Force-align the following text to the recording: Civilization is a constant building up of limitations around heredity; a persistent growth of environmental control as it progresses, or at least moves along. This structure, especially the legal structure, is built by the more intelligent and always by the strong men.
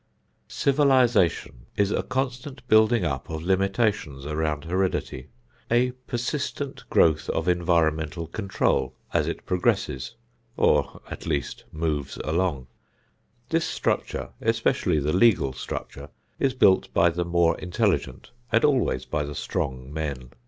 Civilization 0.47 1.67
is 1.77 1.91
a 1.91 2.01
constant 2.01 2.67
building 2.67 3.05
up 3.05 3.29
of 3.29 3.43
limitations 3.43 4.25
around 4.25 4.63
heredity; 4.63 5.29
a 5.69 5.91
persistent 6.07 6.83
growth 6.89 7.29
of 7.29 7.47
environmental 7.47 8.25
control 8.25 8.95
as 9.13 9.27
it 9.27 9.45
progresses, 9.45 10.15
or 10.57 11.01
at 11.11 11.27
least 11.27 11.65
moves 11.71 12.17
along. 12.23 12.65
This 13.49 13.65
structure, 13.65 14.29
especially 14.41 14.97
the 14.99 15.13
legal 15.13 15.53
structure, 15.53 16.09
is 16.39 16.55
built 16.55 16.91
by 16.95 17.11
the 17.11 17.23
more 17.23 17.55
intelligent 17.59 18.31
and 18.51 18.65
always 18.65 19.05
by 19.05 19.21
the 19.23 19.35
strong 19.35 19.93
men. 19.93 20.31